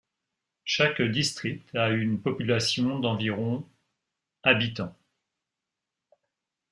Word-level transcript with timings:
Chaque 0.63 0.99
district 0.99 1.75
a 1.75 1.89
une 1.89 2.19
population 2.19 2.97
d'environ 2.97 3.69
habitants. 4.41 4.97